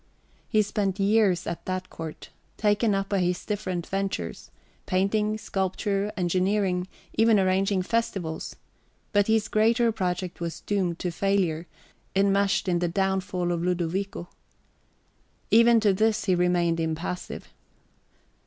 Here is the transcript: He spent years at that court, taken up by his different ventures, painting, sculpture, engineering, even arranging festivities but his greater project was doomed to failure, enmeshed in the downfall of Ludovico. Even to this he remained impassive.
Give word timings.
He 0.49 0.63
spent 0.63 0.99
years 0.99 1.45
at 1.45 1.63
that 1.67 1.91
court, 1.91 2.31
taken 2.57 2.95
up 2.95 3.09
by 3.09 3.19
his 3.19 3.45
different 3.45 3.85
ventures, 3.85 4.49
painting, 4.87 5.37
sculpture, 5.37 6.11
engineering, 6.17 6.87
even 7.13 7.39
arranging 7.39 7.83
festivities 7.83 8.55
but 9.11 9.27
his 9.27 9.47
greater 9.47 9.91
project 9.91 10.39
was 10.41 10.61
doomed 10.61 10.97
to 10.97 11.11
failure, 11.11 11.67
enmeshed 12.15 12.67
in 12.67 12.79
the 12.79 12.87
downfall 12.87 13.51
of 13.51 13.61
Ludovico. 13.63 14.27
Even 15.51 15.79
to 15.79 15.93
this 15.93 16.25
he 16.25 16.33
remained 16.33 16.79
impassive. 16.79 17.49